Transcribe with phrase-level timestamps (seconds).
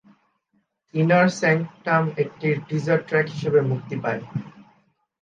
[0.93, 4.21] Inner sanctum একটি teaser track হিসাবে মুক্তি পায়।